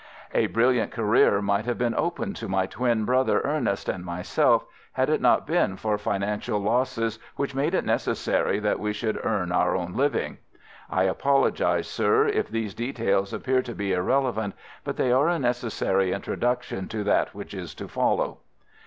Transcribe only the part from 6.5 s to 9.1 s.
losses which made it necessary that we